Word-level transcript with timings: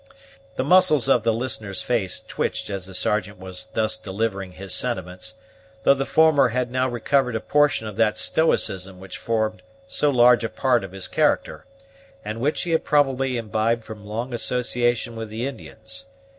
The 0.55 0.63
muscles 0.63 1.07
of 1.07 1.21
the 1.21 1.31
listener's 1.31 1.83
face 1.83 2.21
twitched 2.27 2.71
as 2.71 2.87
the 2.87 2.95
Sergeant 2.95 3.37
was 3.37 3.67
thus 3.75 3.97
delivering 3.97 4.53
his 4.53 4.73
sentiments, 4.73 5.35
though 5.83 5.93
the 5.93 6.07
former 6.07 6.47
had 6.49 6.71
now 6.71 6.89
recovered 6.89 7.35
a 7.35 7.39
portion 7.39 7.85
of 7.87 7.97
that 7.97 8.17
stoicism 8.17 8.99
which 8.99 9.19
formed 9.19 9.61
so 9.85 10.09
large 10.09 10.43
a 10.43 10.49
part 10.49 10.83
of 10.83 10.91
his 10.91 11.07
character, 11.07 11.65
and 12.25 12.39
which 12.41 12.63
he 12.63 12.71
had 12.71 12.83
probably 12.83 13.37
imbibed 13.37 13.83
from 13.83 14.03
long 14.03 14.33
association 14.33 15.15
with 15.15 15.29
the 15.29 15.45
Indians. 15.45 16.07